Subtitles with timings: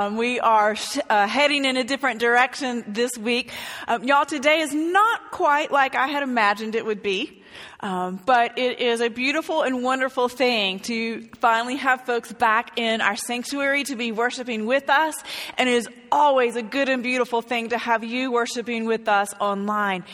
[0.00, 0.76] Um, we are
[1.10, 3.50] uh, heading in a different direction this week.
[3.88, 7.42] Um, y'all, today is not quite like I had imagined it would be,
[7.80, 13.00] um, but it is a beautiful and wonderful thing to finally have folks back in
[13.00, 15.16] our sanctuary to be worshiping with us.
[15.56, 19.34] And it is always a good and beautiful thing to have you worshiping with us
[19.40, 20.04] online.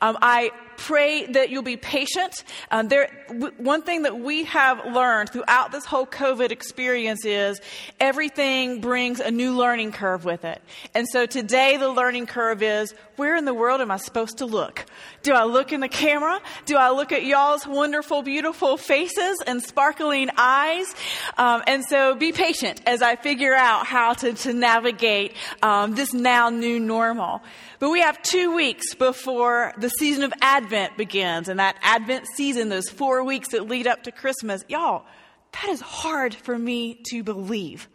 [0.00, 2.44] Um, I pray that you'll be patient.
[2.70, 7.60] Um, there, w- one thing that we have learned throughout this whole COVID experience is
[8.00, 10.60] everything brings a new learning curve with it.
[10.94, 14.46] And so today the learning curve is where in the world am I supposed to
[14.46, 14.84] look?
[15.26, 16.40] Do I look in the camera?
[16.66, 20.94] Do I look at y'all's wonderful, beautiful faces and sparkling eyes?
[21.36, 25.32] Um, and so be patient as I figure out how to, to navigate
[25.64, 27.42] um, this now new normal.
[27.80, 32.68] But we have two weeks before the season of Advent begins, and that Advent season,
[32.68, 35.06] those four weeks that lead up to Christmas, y'all,
[35.54, 37.88] that is hard for me to believe.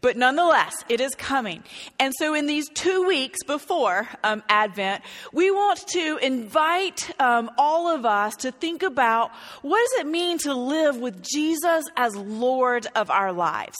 [0.00, 1.62] But nonetheless, it is coming.
[1.98, 7.94] And so, in these two weeks before um, Advent, we want to invite um, all
[7.94, 9.30] of us to think about
[9.62, 13.76] what does it mean to live with Jesus as Lord of our lives.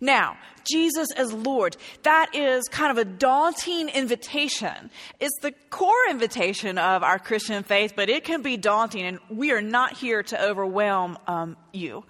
[0.00, 4.90] Now, Jesus as Lord, that is kind of a daunting invitation.
[5.20, 9.52] It's the core invitation of our Christian faith, but it can be daunting, and we
[9.52, 12.04] are not here to overwhelm um, you.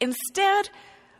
[0.00, 0.68] Instead,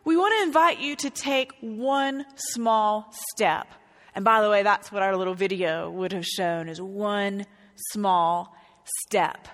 [0.06, 3.66] we want to invite you to take one small step.
[4.14, 7.44] And by the way, that's what our little video would have shown is one
[7.90, 8.56] small
[9.02, 9.48] step.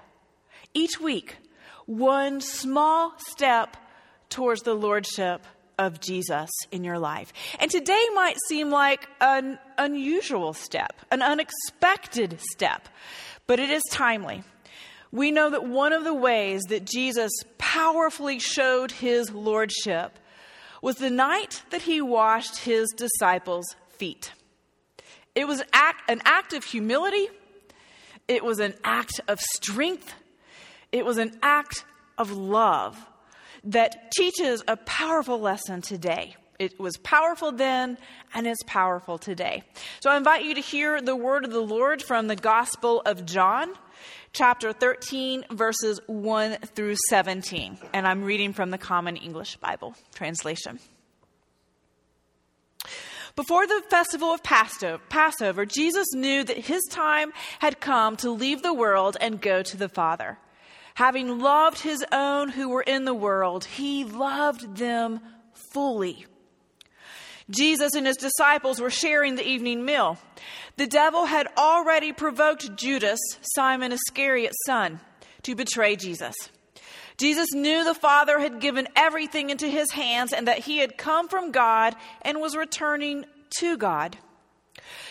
[0.75, 1.39] Each week,
[1.87, 3.79] one small step
[4.29, 5.43] towards the Lordship
[5.79, 7.33] of Jesus in your life.
[7.59, 12.91] And today might seem like an unusual step, an unexpected step,
[13.47, 14.43] but it is timely.
[15.13, 20.19] We know that one of the ways that Jesus powerfully showed his lordship
[20.83, 24.33] was the night that he washed his disciples' feet.
[25.35, 25.63] It was
[26.09, 27.29] an act of humility,
[28.29, 30.13] it was an act of strength,
[30.91, 31.85] it was an act
[32.19, 33.07] of love
[33.65, 36.37] that teaches a powerful lesson today.
[36.59, 37.97] It was powerful then
[38.35, 39.63] and it's powerful today.
[40.03, 43.25] So I invite you to hear the word of the Lord from the Gospel of
[43.25, 43.73] John,
[44.33, 47.79] chapter 13, verses 1 through 17.
[47.93, 50.79] And I'm reading from the Common English Bible translation.
[53.35, 58.75] Before the festival of Passover, Jesus knew that his time had come to leave the
[58.75, 60.39] world and go to the Father.
[60.95, 65.21] Having loved his own who were in the world, he loved them
[65.53, 66.27] fully.
[67.51, 70.19] Jesus and his disciples were sharing the evening meal.
[70.77, 73.21] The devil had already provoked Judas,
[73.55, 75.01] Simon Iscariot's son,
[75.43, 76.35] to betray Jesus.
[77.19, 81.29] Jesus knew the Father had given everything into his hands and that he had come
[81.29, 83.25] from God and was returning
[83.59, 84.17] to God.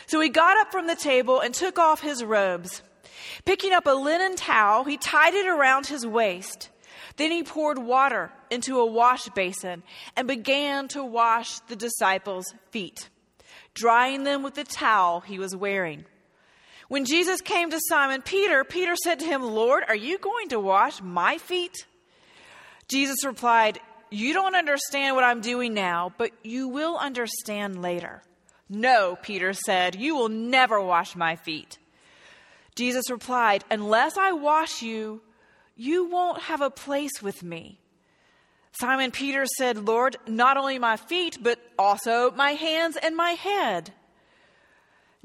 [0.07, 2.81] So he got up from the table and took off his robes.
[3.45, 6.69] Picking up a linen towel, he tied it around his waist.
[7.17, 9.83] Then he poured water into a wash basin
[10.15, 13.09] and began to wash the disciples' feet,
[13.73, 16.05] drying them with the towel he was wearing.
[16.87, 20.59] When Jesus came to Simon Peter, Peter said to him, Lord, are you going to
[20.59, 21.85] wash my feet?
[22.87, 23.79] Jesus replied,
[24.09, 28.21] You don't understand what I'm doing now, but you will understand later.
[28.73, 31.77] No, Peter said, you will never wash my feet.
[32.75, 35.21] Jesus replied, Unless I wash you,
[35.75, 37.79] you won't have a place with me.
[38.73, 43.91] Simon Peter said, Lord, not only my feet, but also my hands and my head.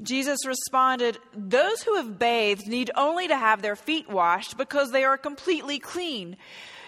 [0.01, 5.03] Jesus responded, Those who have bathed need only to have their feet washed because they
[5.03, 6.37] are completely clean.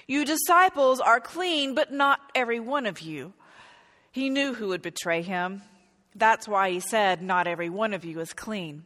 [0.06, 3.34] You disciples are clean, but not every one of you.
[4.12, 5.62] He knew who would betray him.
[6.16, 8.84] That's why he said, Not every one of you is clean.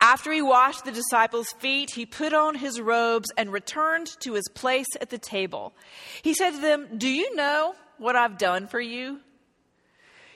[0.00, 4.48] After he washed the disciples' feet, he put on his robes and returned to his
[4.54, 5.74] place at the table.
[6.22, 9.20] He said to them, Do you know what I've done for you?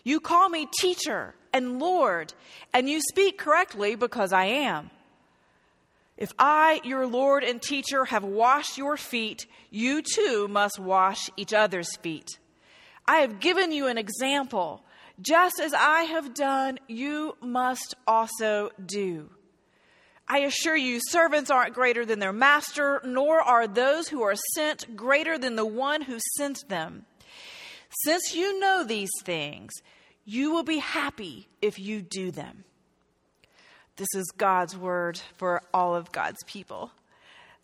[0.04, 2.32] You call me teacher and Lord,
[2.72, 4.90] and you speak correctly because I am.
[6.16, 11.54] If I, your Lord and teacher, have washed your feet, you too must wash each
[11.54, 12.38] other's feet.
[13.06, 14.82] I have given you an example.
[15.20, 19.30] Just as I have done, you must also do.
[20.28, 24.94] I assure you, servants aren't greater than their master, nor are those who are sent
[24.94, 27.06] greater than the one who sent them.
[28.04, 29.72] Since you know these things,
[30.24, 32.64] you will be happy if you do them.
[33.96, 36.92] This is God's word for all of God's people.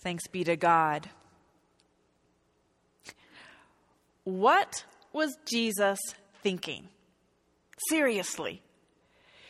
[0.02, 1.10] Thanks be to God.
[4.24, 4.84] What
[5.14, 5.98] was Jesus
[6.42, 6.88] thinking.
[7.88, 8.60] Seriously.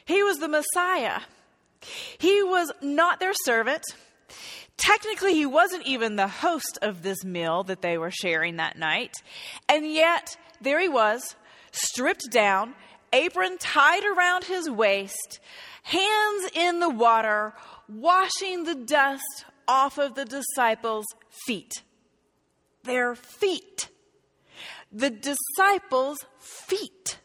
[0.04, 1.20] He was the Messiah.
[2.18, 3.82] He was not their servant.
[4.76, 9.14] Technically, he wasn't even the host of this meal that they were sharing that night.
[9.68, 11.36] And yet, there he was,
[11.70, 12.74] stripped down,
[13.12, 15.38] apron tied around his waist,
[15.84, 17.54] hands in the water,
[17.88, 21.06] washing the dust off of the disciples'
[21.46, 21.82] feet.
[22.82, 23.88] Their feet.
[24.92, 27.18] The disciples' feet.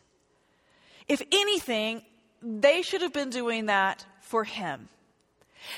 [1.07, 2.03] If anything,
[2.41, 4.89] they should have been doing that for him.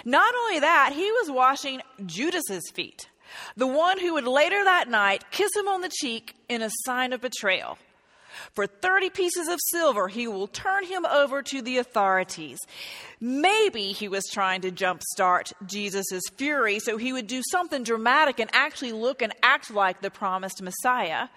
[0.06, 3.10] Not only that, he was washing Judas's feet,
[3.56, 7.14] the one who would later that night kiss him on the cheek in a sign
[7.14, 7.78] of betrayal.
[8.54, 12.60] For 30 pieces of silver, he will turn him over to the authorities.
[13.20, 18.50] Maybe he was trying to jumpstart Jesus' fury so he would do something dramatic and
[18.54, 21.28] actually look and act like the promised Messiah.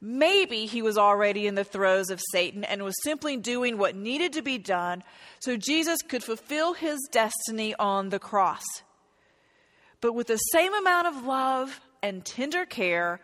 [0.00, 4.32] Maybe he was already in the throes of Satan and was simply doing what needed
[4.34, 5.02] to be done
[5.40, 8.64] so Jesus could fulfill his destiny on the cross.
[10.00, 13.20] But with the same amount of love and tender care,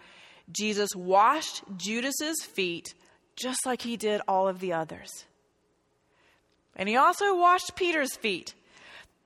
[0.50, 2.94] Jesus washed Judas's feet
[3.36, 5.10] just like he did all of the others.
[6.76, 8.54] And he also washed Peter's feet.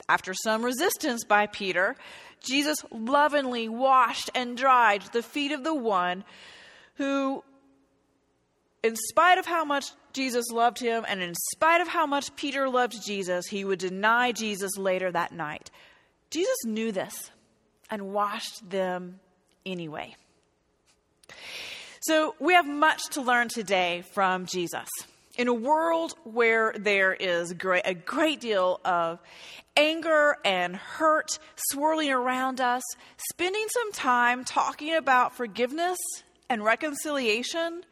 [0.08, 1.96] After some resistance by Peter,
[2.40, 6.24] Jesus lovingly washed and dried the feet of the one
[6.98, 7.42] who,
[8.82, 12.68] in spite of how much Jesus loved him and in spite of how much Peter
[12.68, 15.70] loved Jesus, he would deny Jesus later that night.
[16.30, 17.30] Jesus knew this
[17.90, 19.20] and washed them
[19.64, 20.16] anyway.
[22.00, 24.88] So, we have much to learn today from Jesus.
[25.36, 29.20] In a world where there is great, a great deal of
[29.76, 31.38] anger and hurt
[31.70, 32.82] swirling around us,
[33.30, 35.98] spending some time talking about forgiveness
[36.48, 37.84] and reconciliation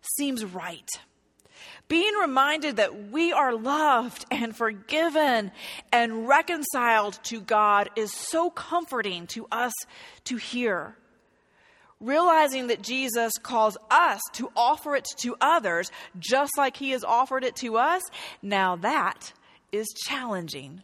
[0.00, 0.88] seems right.
[1.88, 5.52] Being reminded that we are loved and forgiven
[5.92, 9.72] and reconciled to God is so comforting to us
[10.24, 10.96] to hear.
[12.00, 17.44] Realizing that Jesus calls us to offer it to others just like he has offered
[17.44, 18.02] it to us,
[18.42, 19.32] now that
[19.70, 20.82] is challenging.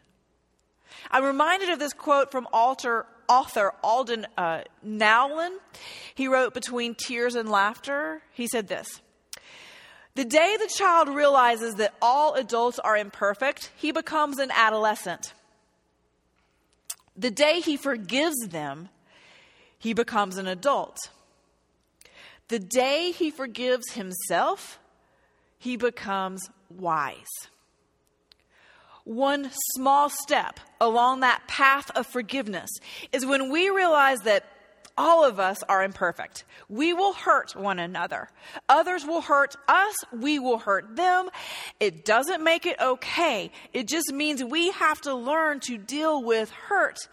[1.11, 5.59] I'm reminded of this quote from altar, author Alden uh, Nowlan.
[6.15, 8.23] He wrote Between Tears and Laughter.
[8.33, 9.01] He said this
[10.15, 15.33] The day the child realizes that all adults are imperfect, he becomes an adolescent.
[17.17, 18.89] The day he forgives them,
[19.79, 20.99] he becomes an adult.
[22.49, 24.79] The day he forgives himself,
[25.59, 27.49] he becomes wise
[29.05, 32.71] one small step along that path of forgiveness
[33.13, 34.45] is when we realize that
[34.97, 36.45] all of us are imperfect.
[36.69, 38.29] We will hurt one another.
[38.69, 39.95] Others will hurt us.
[40.13, 41.31] We will hurt them.
[41.79, 43.51] It doesn't make it okay.
[43.73, 47.09] It just means we have to learn to deal with hurt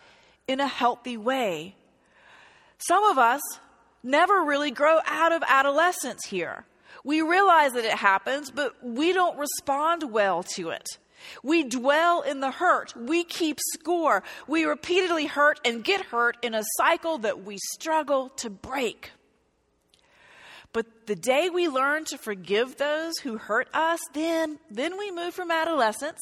[0.48, 1.76] in a healthy way.
[2.78, 3.42] Some of us
[4.04, 6.66] never really grow out of adolescence here.
[7.04, 10.86] We realize that it happens, but we don't respond well to it.
[11.44, 12.96] We dwell in the hurt.
[12.96, 14.24] We keep score.
[14.48, 19.12] We repeatedly hurt and get hurt in a cycle that we struggle to break.
[20.74, 25.34] But the day we learn to forgive those who hurt us, then, then we move
[25.34, 26.20] from adolescence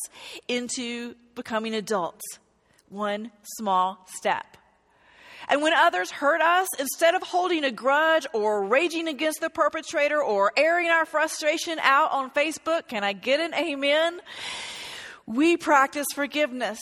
[0.48, 2.24] into becoming adults.
[2.90, 4.58] One small step.
[5.48, 10.22] And when others hurt us, instead of holding a grudge or raging against the perpetrator
[10.22, 14.22] or airing our frustration out on Facebook, can I get an amen?
[15.26, 16.80] We practice forgiveness.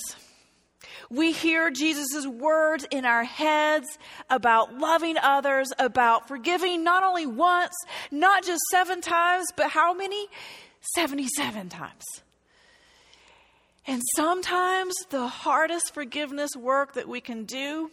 [1.09, 3.97] We hear Jesus' words in our heads
[4.29, 7.73] about loving others, about forgiving not only once,
[8.11, 10.27] not just seven times, but how many?
[10.95, 12.03] 77 times.
[13.85, 17.91] And sometimes the hardest forgiveness work that we can do,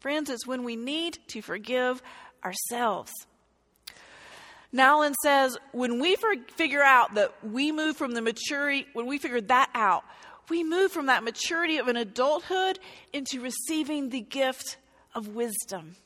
[0.00, 2.02] friends, is when we need to forgive
[2.44, 3.12] ourselves.
[4.76, 6.16] Nowlan says, when we
[6.56, 10.04] figure out that we move from the maturity, when we figure that out,
[10.48, 12.78] we move from that maturity of an adulthood
[13.12, 14.76] into receiving the gift
[15.14, 15.96] of wisdom.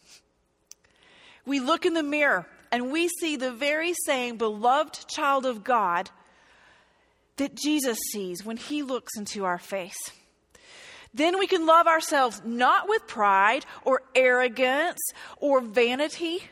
[1.44, 6.08] We look in the mirror and we see the very same beloved child of God
[7.36, 9.98] that Jesus sees when he looks into our face.
[11.12, 15.00] Then we can love ourselves not with pride or arrogance
[15.38, 16.44] or vanity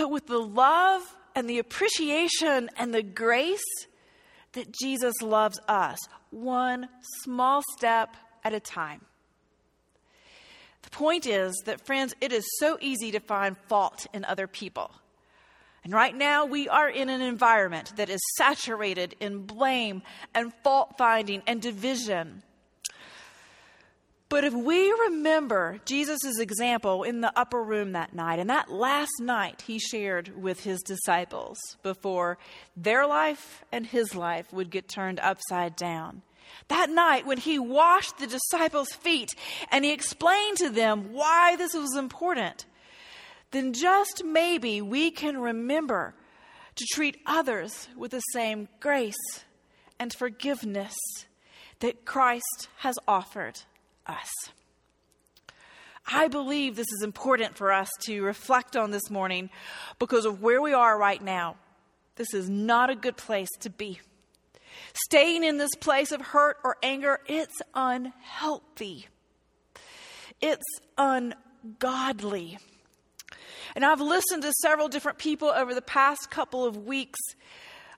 [0.00, 1.02] but with the love
[1.34, 3.60] and the appreciation and the grace
[4.52, 5.98] that Jesus loves us,
[6.30, 6.88] one
[7.22, 9.02] small step at a time.
[10.80, 14.90] The point is that, friends, it is so easy to find fault in other people.
[15.84, 20.00] And right now, we are in an environment that is saturated in blame
[20.34, 22.42] and fault finding and division.
[24.30, 29.10] But if we remember Jesus' example in the upper room that night, and that last
[29.20, 32.38] night he shared with his disciples before
[32.76, 36.22] their life and his life would get turned upside down.
[36.68, 39.34] That night when he washed the disciples' feet
[39.72, 42.66] and he explained to them why this was important,
[43.50, 46.14] then just maybe we can remember
[46.76, 49.16] to treat others with the same grace
[49.98, 50.94] and forgiveness
[51.80, 53.62] that Christ has offered
[54.06, 54.28] us.
[56.12, 59.50] I believe this is important for us to reflect on this morning
[59.98, 61.56] because of where we are right now.
[62.16, 64.00] This is not a good place to be.
[65.06, 69.06] Staying in this place of hurt or anger, it's unhealthy.
[70.40, 70.66] It's
[70.98, 72.58] ungodly.
[73.74, 77.20] And I've listened to several different people over the past couple of weeks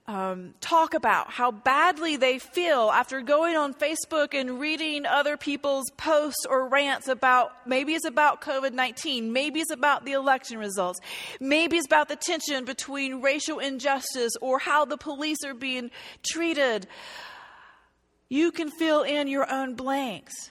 [0.09, 5.91] um, talk about how badly they feel after going on Facebook and reading other people's
[5.97, 11.01] posts or rants about maybe it's about COVID 19, maybe it's about the election results,
[11.39, 15.91] maybe it's about the tension between racial injustice or how the police are being
[16.23, 16.89] treated.
[18.29, 20.51] You can fill in your own blanks.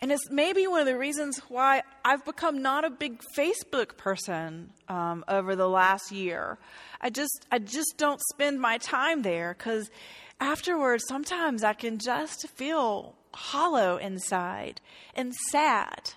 [0.00, 4.70] And it's maybe one of the reasons why I've become not a big Facebook person
[4.88, 6.56] um, over the last year.
[7.00, 9.90] I just I just don't spend my time there because
[10.38, 14.80] afterwards sometimes I can just feel hollow inside
[15.16, 16.12] and sad.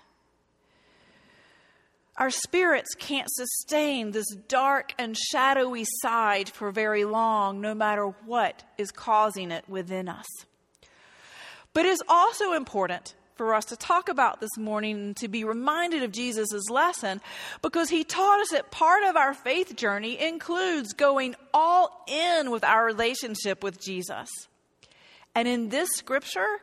[2.18, 8.62] Our spirits can't sustain this dark and shadowy side for very long, no matter what
[8.78, 10.28] is causing it within us.
[11.72, 16.02] But it's also important for us to talk about this morning and to be reminded
[16.02, 17.22] of Jesus' lesson
[17.62, 22.62] because he taught us that part of our faith journey includes going all in with
[22.64, 24.28] our relationship with Jesus.
[25.34, 26.58] And in this scripture,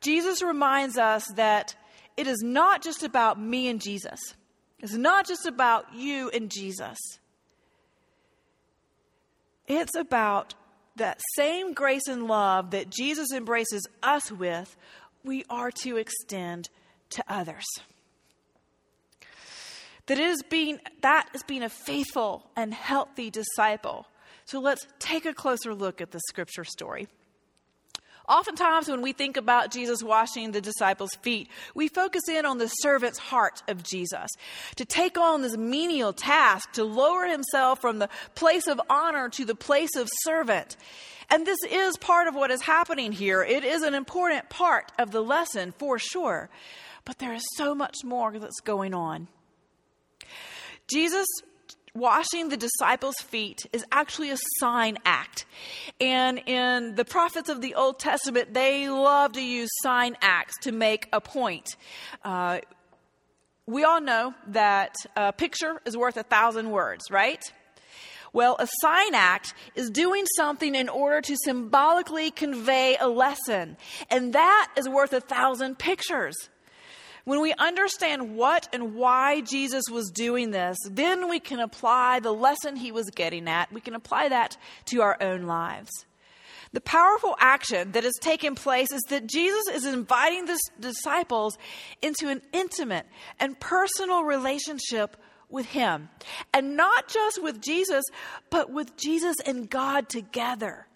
[0.00, 1.76] Jesus reminds us that
[2.16, 4.18] it is not just about me and Jesus.
[4.80, 6.98] It's not just about you and Jesus.
[9.68, 10.56] It's about
[10.96, 14.76] that same grace and love that Jesus embraces us with
[15.26, 16.70] we are to extend
[17.10, 17.66] to others.
[20.06, 24.06] That is being that is being a faithful and healthy disciple.
[24.44, 27.08] So let's take a closer look at the scripture story.
[28.28, 32.68] Oftentimes, when we think about Jesus washing the disciples' feet, we focus in on the
[32.68, 34.30] servant's heart of Jesus
[34.76, 39.44] to take on this menial task, to lower himself from the place of honor to
[39.44, 40.76] the place of servant.
[41.30, 43.42] And this is part of what is happening here.
[43.42, 46.48] It is an important part of the lesson for sure.
[47.04, 49.28] But there is so much more that's going on.
[50.88, 51.26] Jesus
[51.96, 55.46] washing the disciples' feet is actually a sign act.
[56.00, 60.72] And in the prophets of the Old Testament, they love to use sign acts to
[60.72, 61.76] make a point.
[62.24, 62.60] Uh,
[63.66, 67.42] we all know that a picture is worth a thousand words, right?
[68.32, 73.76] Well, a sign act is doing something in order to symbolically convey a lesson,
[74.10, 76.36] and that is worth a thousand pictures.
[77.26, 82.32] When we understand what and why Jesus was doing this, then we can apply the
[82.32, 83.72] lesson he was getting at.
[83.72, 84.56] We can apply that
[84.86, 85.90] to our own lives.
[86.72, 91.58] The powerful action that has taken place is that Jesus is inviting the disciples
[92.00, 93.06] into an intimate
[93.40, 95.16] and personal relationship
[95.48, 96.08] with Him.
[96.54, 98.04] And not just with Jesus,
[98.50, 100.86] but with Jesus and God together.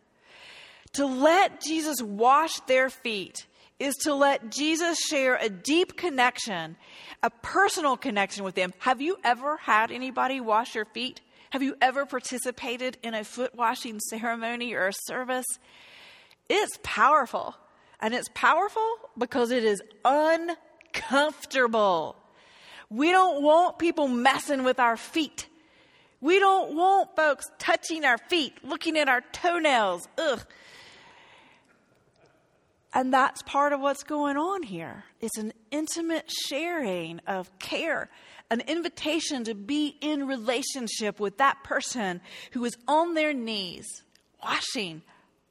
[0.92, 3.46] To let Jesus wash their feet
[3.80, 6.76] is to let Jesus share a deep connection,
[7.22, 8.74] a personal connection with them.
[8.78, 11.22] Have you ever had anybody wash your feet?
[11.50, 15.46] Have you ever participated in a foot washing ceremony or a service?
[16.48, 17.56] It's powerful.
[18.00, 22.16] And it's powerful because it is uncomfortable.
[22.88, 25.48] We don't want people messing with our feet.
[26.20, 30.06] We don't want folks touching our feet, looking at our toenails.
[30.18, 30.44] Ugh.
[32.92, 35.04] And that's part of what's going on here.
[35.20, 38.10] It's an intimate sharing of care,
[38.50, 42.20] an invitation to be in relationship with that person
[42.52, 43.86] who is on their knees
[44.42, 45.02] washing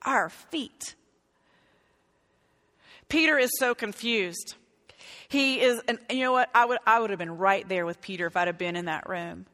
[0.02, 0.96] our feet.
[3.08, 4.56] Peter is so confused.
[5.30, 6.50] He is, and you know what?
[6.54, 8.86] I would, I would have been right there with Peter if I'd have been in
[8.86, 9.46] that room.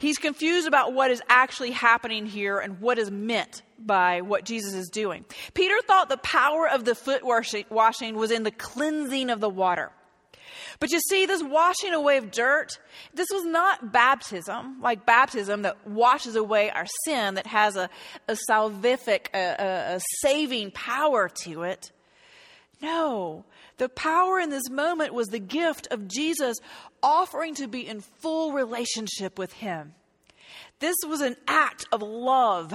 [0.00, 4.74] He's confused about what is actually happening here and what is meant by what Jesus
[4.74, 5.24] is doing.
[5.54, 9.90] Peter thought the power of the foot washing was in the cleansing of the water.
[10.80, 12.78] But you see, this washing away of dirt,
[13.12, 17.90] this was not baptism, like baptism that washes away our sin, that has a,
[18.28, 21.90] a salvific, a, a, a saving power to it.
[22.80, 23.44] No,
[23.78, 26.58] the power in this moment was the gift of Jesus
[27.02, 29.94] offering to be in full relationship with Him.
[30.80, 32.72] This was an act of love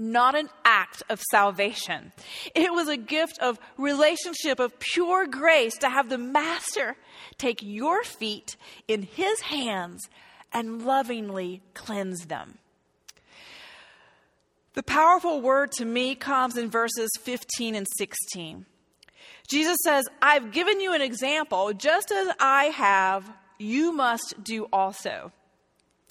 [0.00, 2.10] not an act of salvation.
[2.54, 6.96] It was a gift of relationship, of pure grace to have the Master
[7.36, 8.56] take your feet
[8.88, 10.00] in His hands
[10.52, 12.58] and lovingly cleanse them.
[14.72, 18.64] The powerful word to me comes in verses 15 and 16.
[19.50, 23.28] Jesus says, I've given you an example, just as I have,
[23.58, 25.32] you must do also.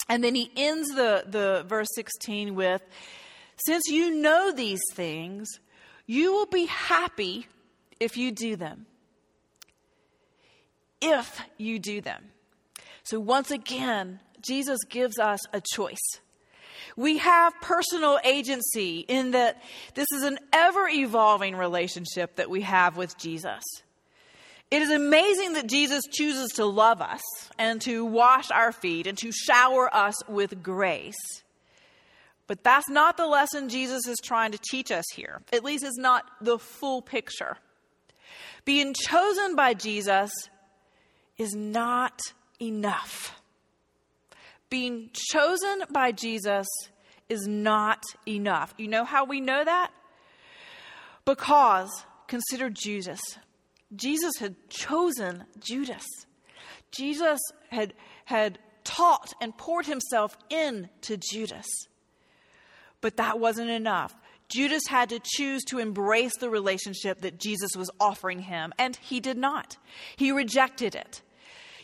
[0.08, 2.82] And then he ends the, the verse 16 with,
[3.66, 5.48] since you know these things,
[6.06, 7.46] you will be happy
[7.98, 8.86] if you do them.
[11.00, 12.32] If you do them.
[13.04, 16.20] So once again, Jesus gives us a choice.
[16.96, 19.62] We have personal agency in that
[19.94, 23.62] this is an ever evolving relationship that we have with Jesus.
[24.70, 27.22] It is amazing that Jesus chooses to love us
[27.58, 31.42] and to wash our feet and to shower us with grace.
[32.46, 35.42] But that's not the lesson Jesus is trying to teach us here.
[35.52, 37.56] At least it's not the full picture.
[38.64, 40.30] Being chosen by Jesus
[41.36, 42.20] is not
[42.60, 43.39] enough.
[44.70, 46.66] Being chosen by Jesus
[47.28, 48.72] is not enough.
[48.78, 49.90] You know how we know that?
[51.24, 51.90] Because
[52.28, 53.20] consider Jesus.
[53.94, 56.06] Jesus had chosen Judas.
[56.92, 61.66] Jesus had, had taught and poured himself into Judas.
[63.00, 64.14] But that wasn't enough.
[64.48, 69.20] Judas had to choose to embrace the relationship that Jesus was offering him, and he
[69.20, 69.76] did not.
[70.16, 71.22] He rejected it.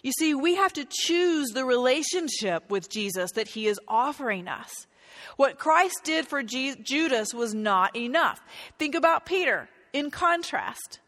[0.07, 4.87] You see, we have to choose the relationship with Jesus that he is offering us.
[5.37, 8.41] What Christ did for Judas was not enough.
[8.79, 11.01] Think about Peter in contrast.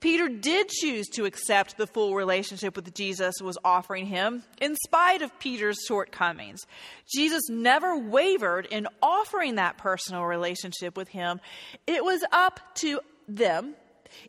[0.00, 5.20] Peter did choose to accept the full relationship with Jesus was offering him in spite
[5.20, 6.62] of Peter's shortcomings.
[7.14, 11.38] Jesus never wavered in offering that personal relationship with him.
[11.86, 13.74] It was up to them.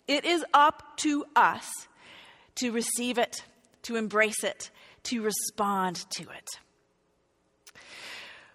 [0.09, 1.71] It is up to us
[2.55, 3.45] to receive it,
[3.83, 4.71] to embrace it,
[5.03, 6.47] to respond to it.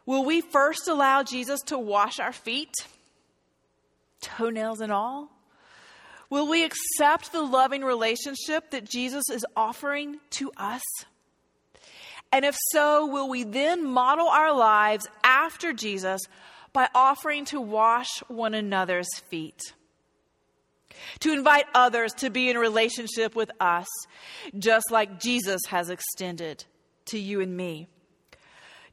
[0.06, 2.74] Will we first allow Jesus to wash our feet,
[4.20, 5.30] toenails and all?
[6.30, 10.82] Will we accept the loving relationship that Jesus is offering to us?
[12.32, 16.20] And if so, will we then model our lives after Jesus
[16.72, 19.60] by offering to wash one another's feet?
[21.20, 23.86] To invite others to be in relationship with us,
[24.58, 26.64] just like Jesus has extended
[27.06, 27.88] to you and me.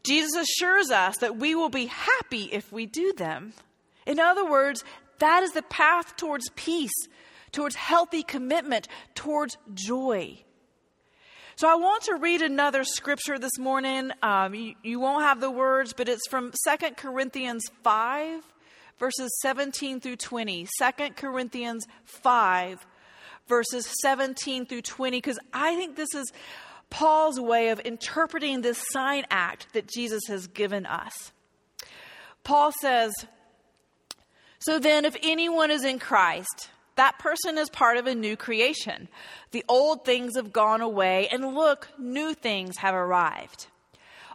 [0.04, 3.54] Jesus assures us that we will be happy if we do them.
[4.06, 4.84] In other words,
[5.20, 6.94] that is the path towards peace,
[7.52, 10.40] towards healthy commitment, towards joy.
[11.56, 14.12] So I want to read another scripture this morning.
[14.24, 18.42] Um, you, you, won't have the words, but it's from 2 Corinthians 5,
[19.02, 20.68] verses 17 through 20.
[20.80, 22.86] 2 Corinthians 5,
[23.48, 26.32] verses 17 through 20, because I think this is
[26.92, 31.32] Paul's way of interpreting this sign act that Jesus has given us.
[32.44, 33.12] Paul says,
[34.60, 39.08] So then, if anyone is in Christ, that person is part of a new creation.
[39.50, 43.66] The old things have gone away, and look, new things have arrived.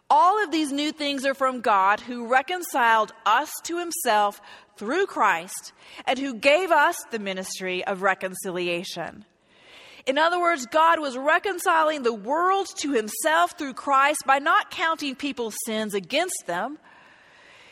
[0.09, 4.39] All of these new things are from God who reconciled us to himself
[4.77, 5.73] through Christ
[6.05, 9.25] and who gave us the ministry of reconciliation.
[10.05, 15.15] In other words, God was reconciling the world to himself through Christ by not counting
[15.15, 16.77] people's sins against them.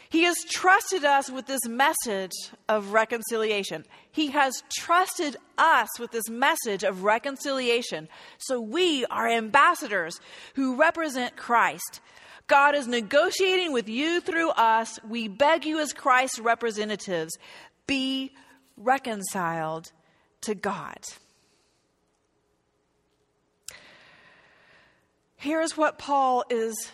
[0.10, 2.34] He has trusted us with this message
[2.68, 3.86] of reconciliation.
[4.12, 8.10] He has trusted us with this message of reconciliation.
[8.38, 10.20] So we are ambassadors
[10.56, 12.02] who represent Christ.
[12.48, 15.00] God is negotiating with you through us.
[15.08, 17.38] We beg you, as Christ's representatives,
[17.88, 18.32] be
[18.78, 19.92] reconciled
[20.42, 21.00] to God.
[25.38, 26.92] Here's what Paul is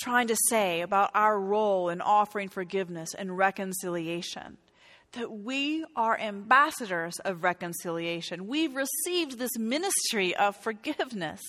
[0.00, 4.58] trying to say about our role in offering forgiveness and reconciliation
[5.12, 8.46] that we are ambassadors of reconciliation.
[8.46, 11.40] We've received this ministry of forgiveness.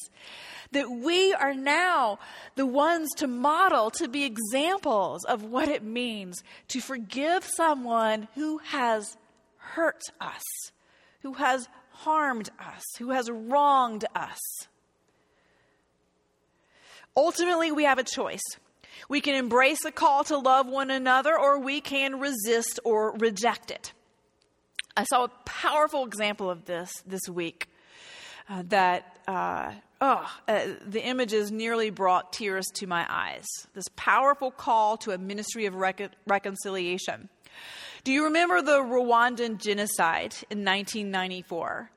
[0.74, 2.20] That we are now
[2.56, 8.60] the ones to model, to be examples of what it means to forgive someone who
[8.60, 9.18] has
[9.58, 10.44] hurt us,
[11.22, 14.40] who has harmed us, who has wronged us.
[17.16, 18.44] Ultimately, we have a choice.
[19.10, 23.72] We can embrace the call to love one another, or we can resist or reject
[23.72, 23.94] it.
[24.96, 27.68] I saw a powerful example of this this week
[28.50, 29.72] uh, that, uh,
[30.04, 33.46] oh, uh, the images nearly brought tears to my eyes.
[33.74, 37.30] This powerful call to a ministry of rec- reconciliation.
[38.04, 41.90] Do you remember the Rwandan genocide in 1994?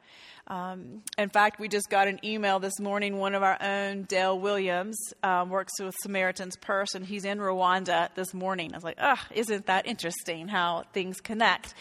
[0.46, 3.18] Um, in fact, we just got an email this morning.
[3.18, 8.10] One of our own, Dale Williams, um, works with Samaritan's Purse, and he's in Rwanda
[8.14, 8.72] this morning.
[8.72, 11.74] I was like, ah, isn't that interesting how things connect?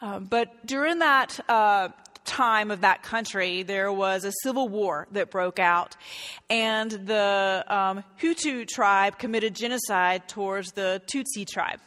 [0.00, 1.90] Um, but during that uh,
[2.24, 5.96] time of that country, there was a civil war that broke out,
[6.48, 11.80] and the um, Hutu tribe committed genocide towards the Tutsi tribe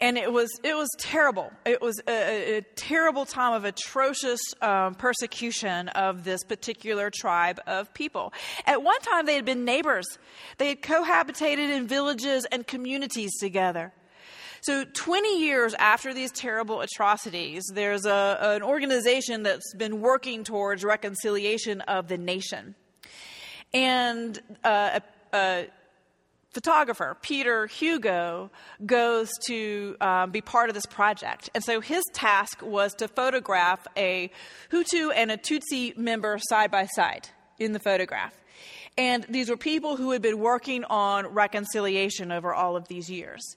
[0.00, 1.50] and it was it was terrible.
[1.64, 7.92] It was a, a terrible time of atrocious um, persecution of this particular tribe of
[7.94, 8.32] people.
[8.66, 10.06] At one time, they had been neighbors.
[10.58, 13.92] They had cohabitated in villages and communities together.
[14.64, 20.82] So, 20 years after these terrible atrocities, there's a, an organization that's been working towards
[20.82, 22.74] reconciliation of the nation.
[23.74, 25.00] And uh,
[25.34, 25.66] a, a
[26.54, 28.50] photographer, Pieter Hugo,
[28.86, 31.50] goes to um, be part of this project.
[31.54, 34.30] And so his task was to photograph a
[34.72, 38.34] Hutu and a Tutsi member side by side in the photograph.
[38.96, 43.56] And these were people who had been working on reconciliation over all of these years.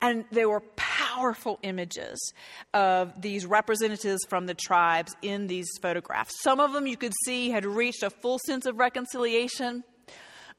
[0.00, 2.32] And they were powerful images
[2.72, 6.40] of these representatives from the tribes in these photographs.
[6.40, 9.82] Some of them you could see had reached a full sense of reconciliation.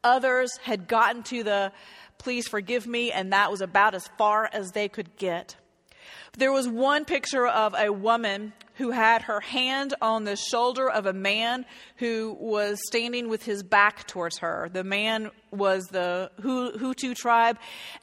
[0.04, 1.72] Others had gotten to the
[2.18, 5.56] please forgive me, and that was about as far as they could get.
[6.38, 11.06] There was one picture of a woman who had her hand on the shoulder of
[11.06, 11.66] a man
[11.98, 14.70] who was standing with his back towards her.
[14.72, 17.58] The man was the Hutu tribe,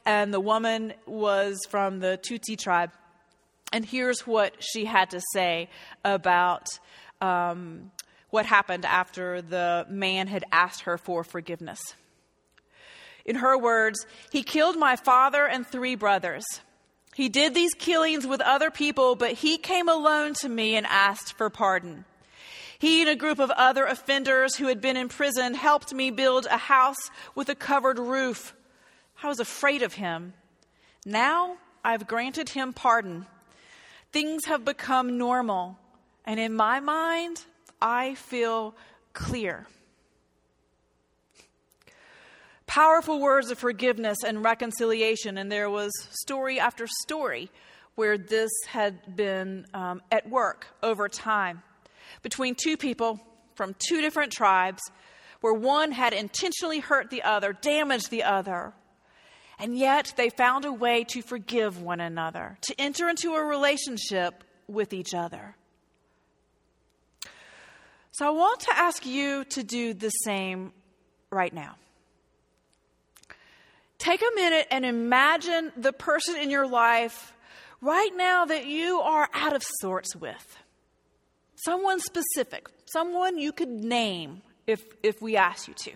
[0.05, 2.91] and the woman was from the Tutsi tribe.
[3.71, 5.69] And here's what she had to say
[6.03, 6.67] about
[7.21, 7.91] um,
[8.29, 11.79] what happened after the man had asked her for forgiveness.
[13.25, 16.45] In her words, he killed my father and three brothers.
[17.15, 21.31] He did these killings with other people, but he came alone to me and asked
[21.37, 22.03] for pardon.
[22.77, 26.45] He and a group of other offenders who had been in prison helped me build
[26.45, 28.53] a house with a covered roof.
[29.23, 30.33] I was afraid of him.
[31.05, 33.27] Now I've granted him pardon.
[34.11, 35.79] Things have become normal,
[36.25, 37.45] and in my mind,
[37.81, 38.75] I feel
[39.13, 39.67] clear.
[42.75, 47.49] Powerful words of forgiveness and reconciliation, and there was story after story
[47.95, 51.63] where this had been um, at work over time
[52.21, 53.21] between two people
[53.53, 54.81] from two different tribes
[55.39, 58.73] where one had intentionally hurt the other, damaged the other,
[59.57, 64.43] and yet they found a way to forgive one another, to enter into a relationship
[64.67, 65.55] with each other.
[68.11, 70.73] So I want to ask you to do the same
[71.31, 71.77] right now.
[73.97, 77.33] Take a minute and imagine the person in your life
[77.81, 80.57] right now that you are out of sorts with.
[81.55, 85.91] Someone specific, someone you could name if, if we ask you to.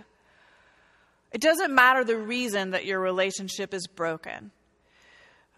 [1.31, 4.51] It doesn't matter the reason that your relationship is broken,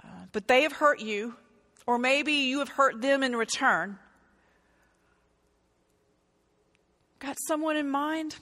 [0.04, 1.36] uh, but they have hurt you,
[1.86, 3.98] or maybe you have hurt them in return.
[7.20, 8.36] Got someone in mind?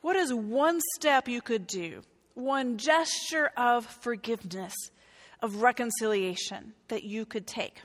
[0.00, 2.02] What is one step you could do,
[2.38, 4.74] one gesture of forgiveness,
[5.42, 7.82] of reconciliation that you could take?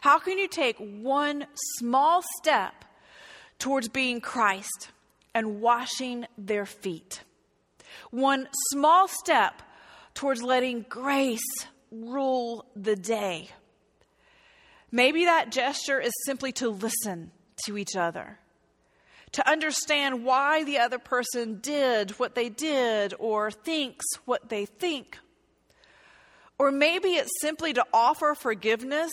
[0.00, 1.46] How can you take one
[1.78, 2.84] small step
[3.58, 4.90] towards being Christ
[5.34, 7.22] and washing their feet?
[8.10, 9.62] One small step
[10.14, 13.48] towards letting grace rule the day.
[14.90, 17.32] Maybe that gesture is simply to listen
[17.66, 18.38] to each other,
[19.34, 25.18] to understand why the other person did what they did or thinks what they think.
[26.58, 29.12] Or maybe it's simply to offer forgiveness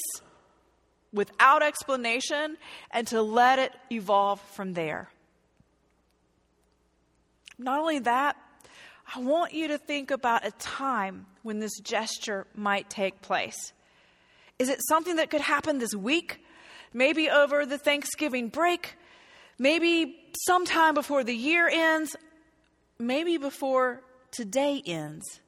[1.12, 2.58] without explanation
[2.92, 5.10] and to let it evolve from there.
[7.58, 8.38] Not only that,
[9.14, 13.74] I want you to think about a time when this gesture might take place.
[14.60, 16.40] Is it something that could happen this week?
[16.94, 18.96] maybe over the Thanksgiving break,
[19.62, 22.15] maybe sometime before the year ends,
[22.97, 25.39] maybe before today ends.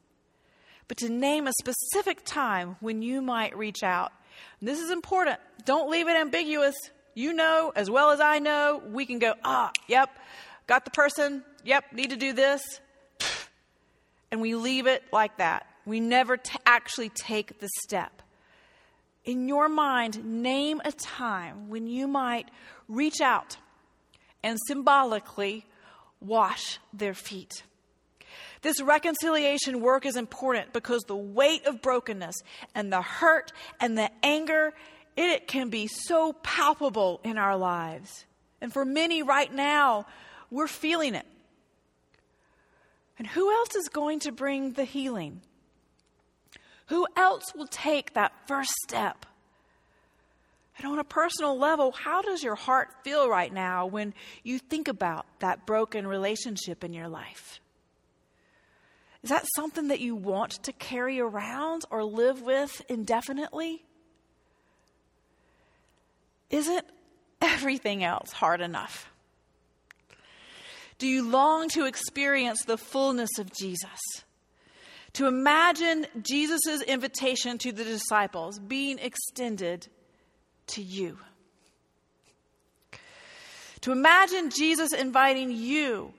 [0.88, 4.12] But to name a specific time when you might reach out
[4.60, 5.40] And this is important.
[5.66, 6.76] Don't leave it ambiguous.
[7.16, 10.10] You know as well as I know, we can go, ah, yep,
[10.68, 12.62] got the person, yep, need to do this.
[14.32, 15.66] And we leave it like that.
[15.86, 18.22] We never t- actually take the step.
[19.26, 22.50] In your mind, name a time when you might
[22.88, 23.58] reach out
[24.44, 25.66] and symbolically
[26.20, 27.64] wash their feet.
[28.62, 32.36] This reconciliation work is important because the weight of brokenness
[32.74, 34.74] and the hurt and the anger,
[35.18, 38.26] it can be so palpable in our lives.
[38.62, 40.06] And for many right now,
[40.50, 41.26] we're feeling it.
[43.18, 45.42] And who else is going to bring the healing?
[46.88, 49.26] Who else will take that first step?
[50.78, 54.88] And on a personal level, how does your heart feel right now when you think
[54.88, 57.60] about that broken relationship in your life?
[59.22, 63.84] Is that something that you want to carry around or live with indefinitely?
[66.50, 66.86] Isn't
[67.42, 69.10] everything else hard enough?
[70.98, 74.00] Do you long to experience the fullness of Jesus?
[75.14, 79.88] To imagine Jesus' invitation to the disciples being extended
[80.68, 81.18] to you?
[83.82, 86.14] To imagine Jesus inviting you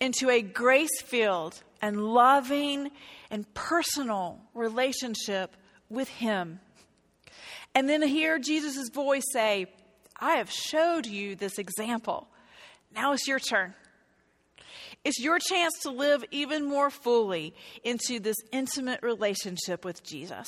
[0.00, 2.90] into a grace filled, and loving
[3.30, 5.56] and personal relationship
[5.88, 6.60] with Him.
[7.74, 9.66] And then hear Jesus' voice say,
[10.18, 12.28] I have showed you this example.
[12.94, 13.74] Now it's your turn.
[15.04, 20.46] It's your chance to live even more fully into this intimate relationship with Jesus.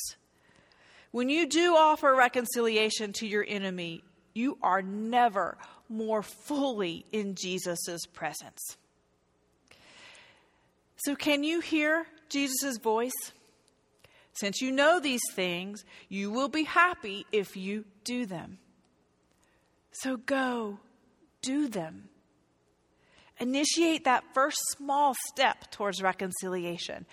[1.12, 4.02] When you do offer reconciliation to your enemy,
[4.34, 5.56] you are never
[5.88, 8.76] more fully in Jesus' presence.
[11.04, 13.32] So, can you hear Jesus' voice?
[14.32, 18.58] Since you know these things, you will be happy if you do them.
[19.90, 20.78] So, go
[21.42, 22.08] do them.
[23.38, 27.04] Initiate that first small step towards reconciliation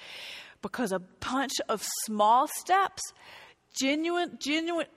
[0.61, 3.01] because a bunch of small steps,
[3.79, 4.87] genuine, genuine,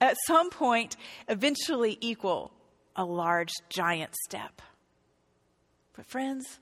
[0.00, 0.96] at some point,
[1.28, 2.52] eventually equal
[2.96, 4.62] a large, giant step.
[5.94, 6.60] But, friends,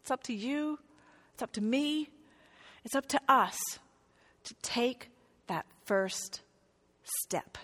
[0.00, 0.78] it's up to you
[1.40, 2.10] it's up to me.
[2.84, 3.58] It's up to us
[4.44, 5.08] to take
[5.46, 6.42] that first
[7.22, 7.56] step.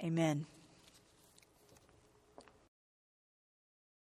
[0.00, 0.46] Amen.